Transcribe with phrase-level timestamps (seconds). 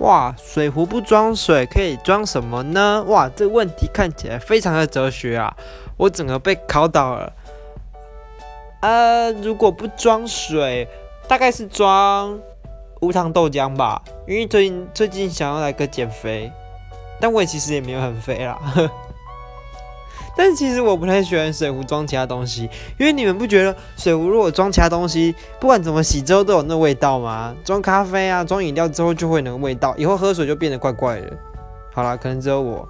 [0.00, 3.02] 哇，水壶不装水可以装什么呢？
[3.08, 5.56] 哇，这个问题看起来非常的哲学啊！
[5.96, 7.32] 我整个被考倒了。
[8.80, 10.86] 呃，如果不装水，
[11.26, 12.38] 大概是装
[13.00, 16.52] 无糖豆浆吧，因为最近最近想要来个减肥，
[17.18, 18.58] 但我也其实也没有很肥啦。
[20.36, 22.68] 但其实我不太喜欢水壶装其他东西，
[22.98, 27.54] 因为你们不觉得水壶如果装其他东西，不管怎么洗之后都有那味道吗？
[27.64, 31.32] 装咖啡啊，装饮料之后就会那个味道，以后喝水就变得怪怪的。
[31.92, 32.86] 好啦，可能只有我。